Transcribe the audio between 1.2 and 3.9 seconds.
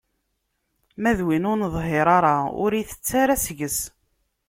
win ur neḍhir ara, ur itett ara seg-s.